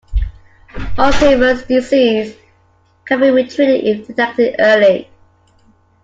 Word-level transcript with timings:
Alzheimer’s 0.97 1.67
disease 1.67 2.35
can 3.05 3.19
be 3.19 3.27
treated 3.47 3.83
if 3.83 4.07
detected 4.07 4.55
early. 4.57 5.07